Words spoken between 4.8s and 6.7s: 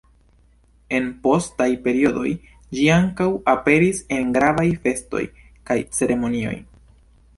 festoj kaj ceremonioj.